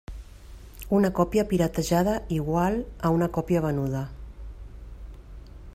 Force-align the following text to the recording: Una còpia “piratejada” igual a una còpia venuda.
Una 0.99 1.11
còpia 1.19 1.43
“piratejada” 1.51 2.15
igual 2.39 2.81
a 3.09 3.13
una 3.19 3.29
còpia 3.37 3.63
venuda. 3.67 4.05